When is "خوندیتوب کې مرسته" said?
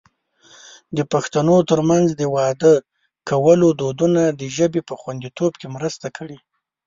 5.01-6.07